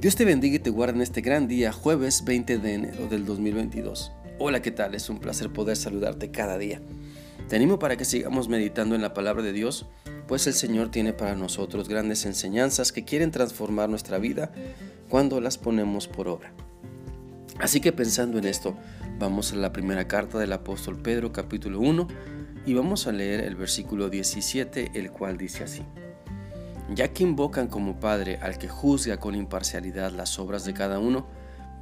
Dios 0.00 0.14
te 0.14 0.24
bendiga 0.24 0.54
y 0.54 0.60
te 0.60 0.70
guarde 0.70 0.94
en 0.94 1.02
este 1.02 1.22
gran 1.22 1.48
día, 1.48 1.72
jueves 1.72 2.22
20 2.24 2.58
de 2.58 2.74
enero 2.74 3.08
del 3.08 3.26
2022. 3.26 4.12
Hola, 4.38 4.62
¿qué 4.62 4.70
tal? 4.70 4.94
Es 4.94 5.10
un 5.10 5.18
placer 5.18 5.52
poder 5.52 5.76
saludarte 5.76 6.30
cada 6.30 6.56
día. 6.56 6.80
Te 7.48 7.56
animo 7.56 7.80
para 7.80 7.96
que 7.96 8.04
sigamos 8.04 8.48
meditando 8.48 8.94
en 8.94 9.02
la 9.02 9.12
palabra 9.12 9.42
de 9.42 9.52
Dios, 9.52 9.86
pues 10.28 10.46
el 10.46 10.54
Señor 10.54 10.92
tiene 10.92 11.14
para 11.14 11.34
nosotros 11.34 11.88
grandes 11.88 12.26
enseñanzas 12.26 12.92
que 12.92 13.04
quieren 13.04 13.32
transformar 13.32 13.88
nuestra 13.88 14.18
vida 14.18 14.52
cuando 15.08 15.40
las 15.40 15.58
ponemos 15.58 16.06
por 16.06 16.28
obra. 16.28 16.52
Así 17.58 17.80
que 17.80 17.90
pensando 17.90 18.38
en 18.38 18.44
esto, 18.44 18.76
vamos 19.18 19.52
a 19.52 19.56
la 19.56 19.72
primera 19.72 20.06
carta 20.06 20.38
del 20.38 20.52
apóstol 20.52 21.02
Pedro 21.02 21.32
capítulo 21.32 21.80
1 21.80 22.06
y 22.66 22.74
vamos 22.74 23.08
a 23.08 23.12
leer 23.12 23.40
el 23.40 23.56
versículo 23.56 24.10
17, 24.10 24.92
el 24.94 25.10
cual 25.10 25.36
dice 25.36 25.64
así 25.64 25.82
ya 26.88 27.08
que 27.08 27.22
invocan 27.22 27.68
como 27.68 28.00
Padre 28.00 28.38
al 28.42 28.58
que 28.58 28.68
juzga 28.68 29.18
con 29.18 29.34
imparcialidad 29.34 30.12
las 30.12 30.38
obras 30.38 30.64
de 30.64 30.74
cada 30.74 30.98
uno, 30.98 31.26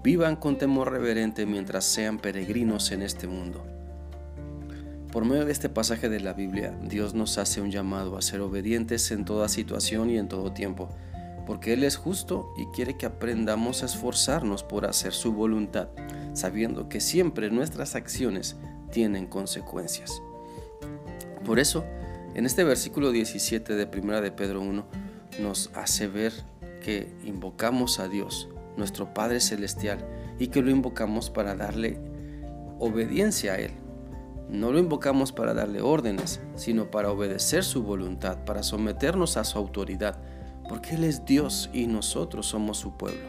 vivan 0.02 0.36
con 0.36 0.58
temor 0.58 0.90
reverente 0.90 1.46
mientras 1.46 1.84
sean 1.84 2.18
peregrinos 2.18 2.92
en 2.92 3.02
este 3.02 3.26
mundo. 3.26 3.64
Por 5.12 5.24
medio 5.24 5.44
de 5.44 5.52
este 5.52 5.68
pasaje 5.68 6.08
de 6.08 6.20
la 6.20 6.32
Biblia, 6.32 6.76
Dios 6.82 7.14
nos 7.14 7.38
hace 7.38 7.60
un 7.60 7.70
llamado 7.70 8.18
a 8.18 8.22
ser 8.22 8.40
obedientes 8.40 9.10
en 9.10 9.24
toda 9.24 9.48
situación 9.48 10.10
y 10.10 10.18
en 10.18 10.28
todo 10.28 10.52
tiempo, 10.52 10.90
porque 11.46 11.72
Él 11.72 11.84
es 11.84 11.96
justo 11.96 12.52
y 12.58 12.66
quiere 12.66 12.96
que 12.96 13.06
aprendamos 13.06 13.82
a 13.82 13.86
esforzarnos 13.86 14.62
por 14.62 14.84
hacer 14.84 15.12
su 15.12 15.32
voluntad, 15.32 15.88
sabiendo 16.34 16.88
que 16.88 17.00
siempre 17.00 17.50
nuestras 17.50 17.94
acciones 17.94 18.56
tienen 18.90 19.26
consecuencias. 19.26 20.20
Por 21.44 21.60
eso, 21.60 21.84
en 22.36 22.44
este 22.44 22.64
versículo 22.64 23.12
17 23.12 23.76
de 23.76 23.86
Primera 23.86 24.20
de 24.20 24.30
Pedro 24.30 24.60
1 24.60 24.84
nos 25.40 25.70
hace 25.74 26.06
ver 26.06 26.34
que 26.82 27.10
invocamos 27.24 27.98
a 27.98 28.08
Dios, 28.08 28.50
nuestro 28.76 29.14
Padre 29.14 29.40
Celestial, 29.40 30.06
y 30.38 30.48
que 30.48 30.60
lo 30.60 30.70
invocamos 30.70 31.30
para 31.30 31.54
darle 31.54 31.98
obediencia 32.78 33.54
a 33.54 33.56
Él. 33.56 33.70
No 34.50 34.70
lo 34.70 34.78
invocamos 34.78 35.32
para 35.32 35.54
darle 35.54 35.80
órdenes, 35.80 36.42
sino 36.56 36.90
para 36.90 37.10
obedecer 37.10 37.64
su 37.64 37.82
voluntad, 37.82 38.44
para 38.44 38.62
someternos 38.62 39.38
a 39.38 39.44
su 39.44 39.56
autoridad, 39.56 40.18
porque 40.68 40.96
Él 40.96 41.04
es 41.04 41.24
Dios 41.24 41.70
y 41.72 41.86
nosotros 41.86 42.44
somos 42.44 42.76
su 42.76 42.98
pueblo. 42.98 43.26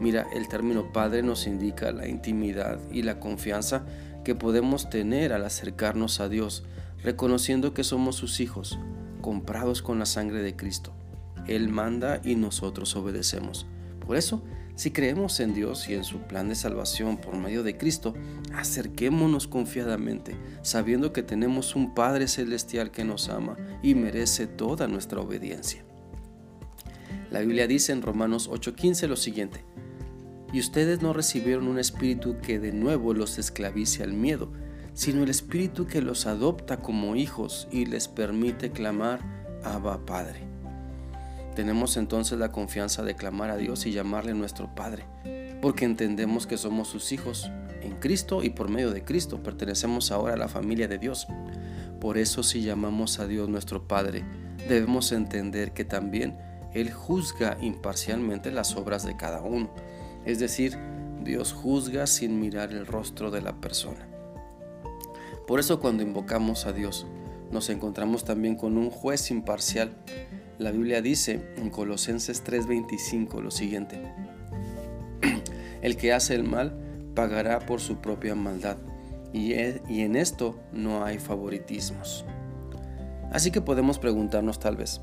Mira, 0.00 0.26
el 0.34 0.48
término 0.48 0.92
Padre 0.94 1.22
nos 1.22 1.46
indica 1.46 1.92
la 1.92 2.08
intimidad 2.08 2.78
y 2.90 3.02
la 3.02 3.20
confianza 3.20 3.84
que 4.24 4.34
podemos 4.34 4.88
tener 4.88 5.34
al 5.34 5.44
acercarnos 5.44 6.20
a 6.20 6.30
Dios, 6.30 6.64
reconociendo 7.02 7.74
que 7.74 7.84
somos 7.84 8.16
sus 8.16 8.40
hijos, 8.40 8.78
comprados 9.20 9.82
con 9.82 9.98
la 9.98 10.06
sangre 10.06 10.42
de 10.42 10.56
Cristo. 10.56 10.94
Él 11.46 11.68
manda 11.68 12.20
y 12.24 12.34
nosotros 12.34 12.94
obedecemos. 12.96 13.66
Por 14.04 14.16
eso, 14.16 14.42
si 14.74 14.92
creemos 14.92 15.40
en 15.40 15.54
Dios 15.54 15.88
y 15.88 15.94
en 15.94 16.04
su 16.04 16.20
plan 16.20 16.48
de 16.48 16.54
salvación 16.54 17.16
por 17.16 17.36
medio 17.36 17.62
de 17.62 17.76
Cristo, 17.76 18.14
acerquémonos 18.54 19.48
confiadamente, 19.48 20.36
sabiendo 20.62 21.12
que 21.12 21.24
tenemos 21.24 21.74
un 21.74 21.94
Padre 21.94 22.28
Celestial 22.28 22.90
que 22.90 23.04
nos 23.04 23.28
ama 23.28 23.56
y 23.82 23.94
merece 23.94 24.46
toda 24.46 24.86
nuestra 24.86 25.20
obediencia. 25.20 25.84
La 27.30 27.40
Biblia 27.40 27.66
dice 27.66 27.92
en 27.92 28.02
Romanos 28.02 28.48
8:15 28.48 29.08
lo 29.08 29.16
siguiente, 29.16 29.64
y 30.52 30.60
ustedes 30.60 31.02
no 31.02 31.12
recibieron 31.12 31.66
un 31.66 31.78
espíritu 31.78 32.36
que 32.40 32.58
de 32.58 32.72
nuevo 32.72 33.12
los 33.14 33.38
esclavice 33.38 34.02
al 34.02 34.12
miedo, 34.12 34.50
sino 34.98 35.22
el 35.22 35.30
Espíritu 35.30 35.86
que 35.86 36.02
los 36.02 36.26
adopta 36.26 36.78
como 36.78 37.14
hijos 37.14 37.68
y 37.70 37.86
les 37.86 38.08
permite 38.08 38.72
clamar, 38.72 39.20
Abba 39.62 40.04
Padre. 40.04 40.40
Tenemos 41.54 41.96
entonces 41.96 42.36
la 42.36 42.50
confianza 42.50 43.04
de 43.04 43.14
clamar 43.14 43.50
a 43.50 43.56
Dios 43.56 43.86
y 43.86 43.92
llamarle 43.92 44.34
nuestro 44.34 44.74
Padre, 44.74 45.04
porque 45.62 45.84
entendemos 45.84 46.48
que 46.48 46.58
somos 46.58 46.88
sus 46.88 47.12
hijos 47.12 47.48
en 47.80 47.94
Cristo 48.00 48.42
y 48.42 48.50
por 48.50 48.70
medio 48.70 48.90
de 48.90 49.04
Cristo 49.04 49.40
pertenecemos 49.40 50.10
ahora 50.10 50.34
a 50.34 50.36
la 50.36 50.48
familia 50.48 50.88
de 50.88 50.98
Dios. 50.98 51.28
Por 52.00 52.18
eso 52.18 52.42
si 52.42 52.62
llamamos 52.62 53.20
a 53.20 53.28
Dios 53.28 53.48
nuestro 53.48 53.86
Padre, 53.86 54.24
debemos 54.68 55.12
entender 55.12 55.74
que 55.74 55.84
también 55.84 56.36
Él 56.74 56.90
juzga 56.90 57.56
imparcialmente 57.60 58.50
las 58.50 58.74
obras 58.74 59.06
de 59.06 59.16
cada 59.16 59.42
uno. 59.42 59.70
Es 60.24 60.40
decir, 60.40 60.76
Dios 61.22 61.52
juzga 61.52 62.08
sin 62.08 62.40
mirar 62.40 62.72
el 62.72 62.84
rostro 62.84 63.30
de 63.30 63.42
la 63.42 63.60
persona. 63.60 64.17
Por 65.48 65.60
eso 65.60 65.80
cuando 65.80 66.02
invocamos 66.02 66.66
a 66.66 66.72
Dios, 66.72 67.06
nos 67.50 67.70
encontramos 67.70 68.22
también 68.22 68.54
con 68.54 68.76
un 68.76 68.90
juez 68.90 69.30
imparcial. 69.30 69.96
La 70.58 70.72
Biblia 70.72 71.00
dice 71.00 71.54
en 71.56 71.70
Colosenses 71.70 72.44
3:25 72.44 73.40
lo 73.40 73.50
siguiente, 73.50 73.98
el 75.82 75.96
que 75.96 76.12
hace 76.12 76.34
el 76.34 76.44
mal 76.44 76.78
pagará 77.14 77.60
por 77.60 77.80
su 77.80 77.96
propia 77.96 78.34
maldad, 78.34 78.76
y, 79.32 79.54
y 79.54 80.02
en 80.02 80.16
esto 80.16 80.60
no 80.70 81.02
hay 81.02 81.18
favoritismos. 81.18 82.26
Así 83.32 83.50
que 83.50 83.62
podemos 83.62 83.98
preguntarnos 83.98 84.58
tal 84.58 84.76
vez, 84.76 85.00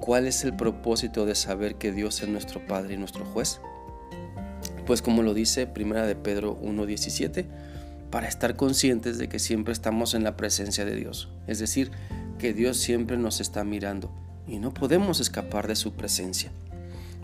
¿cuál 0.00 0.26
es 0.26 0.44
el 0.44 0.56
propósito 0.56 1.26
de 1.26 1.34
saber 1.34 1.74
que 1.74 1.92
Dios 1.92 2.22
es 2.22 2.28
nuestro 2.30 2.66
Padre 2.66 2.94
y 2.94 2.96
nuestro 2.96 3.26
juez? 3.26 3.60
Pues 4.86 5.02
como 5.02 5.22
lo 5.22 5.34
dice 5.34 5.66
Primera 5.66 6.06
de 6.06 6.16
Pedro 6.16 6.58
1:17, 6.62 7.44
para 8.14 8.28
estar 8.28 8.54
conscientes 8.54 9.18
de 9.18 9.28
que 9.28 9.40
siempre 9.40 9.72
estamos 9.72 10.14
en 10.14 10.22
la 10.22 10.36
presencia 10.36 10.84
de 10.84 10.94
Dios. 10.94 11.30
Es 11.48 11.58
decir, 11.58 11.90
que 12.38 12.52
Dios 12.52 12.76
siempre 12.76 13.16
nos 13.16 13.40
está 13.40 13.64
mirando 13.64 14.08
y 14.46 14.60
no 14.60 14.72
podemos 14.72 15.18
escapar 15.18 15.66
de 15.66 15.74
su 15.74 15.94
presencia. 15.94 16.52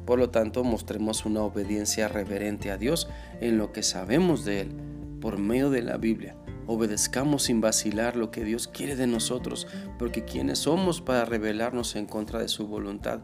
Por 0.05 0.19
lo 0.19 0.31
tanto, 0.31 0.65
mostremos 0.65 1.25
una 1.25 1.43
obediencia 1.43 2.09
reverente 2.09 2.73
a 2.73 2.77
Dios 2.77 3.09
en 3.41 3.57
lo 3.57 3.71
que 3.71 3.85
sabemos 3.85 4.45
de 4.45 4.63
Él 4.63 4.73
por 5.21 5.39
medio 5.39 5.71
de 5.71 5.83
la 5.83 5.97
Biblia. 5.97 6.35
Obedezcamos 6.67 7.45
sin 7.45 7.61
vacilar 7.61 8.17
lo 8.17 8.33
que 8.33 8.43
Dios 8.43 8.67
quiere 8.67 8.97
de 8.97 9.07
nosotros, 9.07 9.69
porque 9.97 10.25
¿quiénes 10.25 10.59
somos 10.59 11.01
para 11.01 11.25
rebelarnos 11.25 11.95
en 11.95 12.07
contra 12.07 12.41
de 12.41 12.49
su 12.49 12.67
voluntad? 12.67 13.21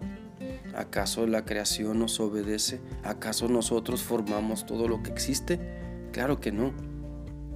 ¿Acaso 0.76 1.26
la 1.26 1.44
creación 1.44 1.98
nos 1.98 2.20
obedece? 2.20 2.78
¿Acaso 3.02 3.48
nosotros 3.48 4.04
formamos 4.04 4.66
todo 4.66 4.86
lo 4.86 5.02
que 5.02 5.10
existe? 5.10 5.58
Claro 6.12 6.38
que 6.38 6.52
no. 6.52 6.95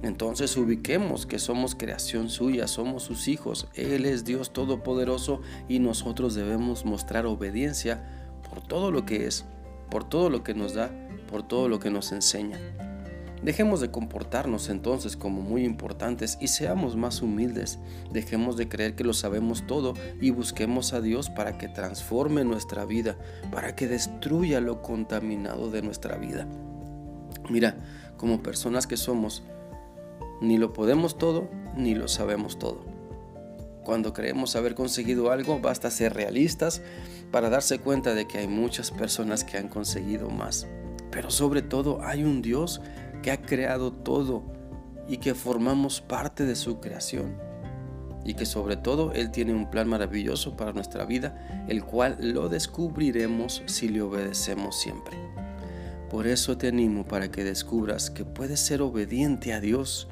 Entonces 0.03 0.57
ubiquemos 0.57 1.25
que 1.25 1.37
somos 1.37 1.75
creación 1.75 2.29
suya, 2.29 2.67
somos 2.67 3.03
sus 3.03 3.27
hijos, 3.27 3.67
Él 3.75 4.05
es 4.05 4.25
Dios 4.25 4.51
Todopoderoso 4.51 5.41
y 5.69 5.79
nosotros 5.79 6.33
debemos 6.33 6.85
mostrar 6.85 7.25
obediencia 7.27 8.03
por 8.49 8.61
todo 8.61 8.91
lo 8.91 9.05
que 9.05 9.27
es, 9.27 9.45
por 9.91 10.03
todo 10.03 10.29
lo 10.29 10.43
que 10.43 10.55
nos 10.55 10.73
da, 10.73 10.91
por 11.29 11.43
todo 11.43 11.69
lo 11.69 11.79
que 11.79 11.91
nos 11.91 12.11
enseña. 12.11 12.59
Dejemos 13.43 13.81
de 13.81 13.89
comportarnos 13.89 14.69
entonces 14.69 15.17
como 15.17 15.41
muy 15.41 15.65
importantes 15.65 16.37
y 16.39 16.49
seamos 16.49 16.95
más 16.95 17.23
humildes. 17.23 17.79
Dejemos 18.11 18.55
de 18.55 18.69
creer 18.69 18.95
que 18.95 19.03
lo 19.03 19.13
sabemos 19.13 19.65
todo 19.65 19.95
y 20.19 20.29
busquemos 20.29 20.93
a 20.93 21.01
Dios 21.01 21.31
para 21.31 21.57
que 21.57 21.67
transforme 21.67 22.43
nuestra 22.43 22.85
vida, 22.85 23.17
para 23.51 23.75
que 23.75 23.87
destruya 23.87 24.61
lo 24.61 24.83
contaminado 24.83 25.71
de 25.71 25.81
nuestra 25.81 26.17
vida. 26.17 26.47
Mira, 27.49 27.77
como 28.15 28.43
personas 28.43 28.85
que 28.85 28.97
somos, 28.97 29.41
ni 30.41 30.57
lo 30.57 30.73
podemos 30.73 31.17
todo, 31.17 31.49
ni 31.77 31.95
lo 31.95 32.07
sabemos 32.07 32.59
todo. 32.59 32.83
Cuando 33.83 34.13
creemos 34.13 34.55
haber 34.55 34.75
conseguido 34.75 35.31
algo, 35.31 35.59
basta 35.59 35.89
ser 35.89 36.13
realistas 36.13 36.81
para 37.31 37.49
darse 37.49 37.79
cuenta 37.79 38.13
de 38.13 38.27
que 38.27 38.39
hay 38.39 38.47
muchas 38.47 38.91
personas 38.91 39.43
que 39.43 39.57
han 39.57 39.69
conseguido 39.69 40.29
más. 40.29 40.67
Pero 41.11 41.31
sobre 41.31 41.61
todo 41.61 42.03
hay 42.03 42.23
un 42.23 42.41
Dios 42.41 42.81
que 43.23 43.31
ha 43.31 43.41
creado 43.41 43.91
todo 43.91 44.43
y 45.07 45.17
que 45.17 45.33
formamos 45.33 46.01
parte 46.01 46.45
de 46.45 46.55
su 46.55 46.79
creación. 46.79 47.35
Y 48.23 48.35
que 48.35 48.45
sobre 48.45 48.77
todo 48.77 49.13
Él 49.13 49.31
tiene 49.31 49.53
un 49.53 49.69
plan 49.69 49.87
maravilloso 49.87 50.55
para 50.55 50.73
nuestra 50.73 51.05
vida, 51.05 51.65
el 51.67 51.83
cual 51.83 52.17
lo 52.19 52.49
descubriremos 52.49 53.63
si 53.65 53.89
le 53.89 54.01
obedecemos 54.01 54.79
siempre. 54.79 55.17
Por 56.09 56.27
eso 56.27 56.55
te 56.57 56.67
animo 56.67 57.05
para 57.05 57.31
que 57.31 57.43
descubras 57.43 58.11
que 58.11 58.25
puedes 58.25 58.59
ser 58.59 58.81
obediente 58.81 59.53
a 59.53 59.59
Dios 59.59 60.07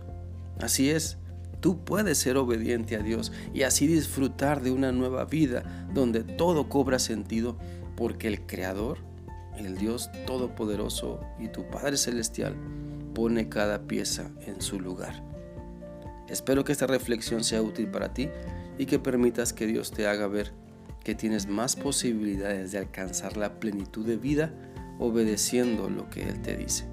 Así 0.59 0.89
es, 0.89 1.17
tú 1.61 1.83
puedes 1.83 2.17
ser 2.17 2.37
obediente 2.37 2.95
a 2.95 2.99
Dios 2.99 3.31
y 3.53 3.63
así 3.63 3.87
disfrutar 3.87 4.61
de 4.61 4.71
una 4.71 4.91
nueva 4.91 5.25
vida 5.25 5.87
donde 5.93 6.23
todo 6.23 6.69
cobra 6.69 6.99
sentido 6.99 7.57
porque 7.95 8.27
el 8.27 8.45
Creador, 8.45 8.99
el 9.57 9.77
Dios 9.77 10.09
Todopoderoso 10.25 11.19
y 11.39 11.47
tu 11.47 11.69
Padre 11.69 11.97
Celestial 11.97 12.55
pone 13.13 13.49
cada 13.49 13.87
pieza 13.87 14.31
en 14.45 14.61
su 14.61 14.79
lugar. 14.79 15.23
Espero 16.27 16.63
que 16.63 16.71
esta 16.71 16.87
reflexión 16.87 17.43
sea 17.43 17.61
útil 17.61 17.87
para 17.87 18.13
ti 18.13 18.29
y 18.77 18.85
que 18.85 18.99
permitas 18.99 19.51
que 19.51 19.65
Dios 19.65 19.91
te 19.91 20.07
haga 20.07 20.27
ver 20.27 20.53
que 21.03 21.15
tienes 21.15 21.47
más 21.47 21.75
posibilidades 21.75 22.71
de 22.71 22.77
alcanzar 22.77 23.37
la 23.37 23.59
plenitud 23.59 24.05
de 24.05 24.17
vida 24.17 24.53
obedeciendo 24.99 25.89
lo 25.89 26.09
que 26.09 26.23
Él 26.23 26.41
te 26.41 26.55
dice. 26.55 26.85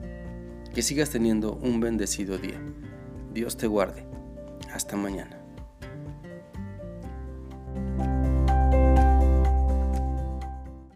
Que 0.74 0.82
sigas 0.82 1.10
teniendo 1.10 1.54
un 1.54 1.80
bendecido 1.80 2.38
día. 2.38 2.60
Dios 3.36 3.58
te 3.58 3.66
guarde. 3.66 4.02
Hasta 4.72 4.96
mañana. 4.96 5.35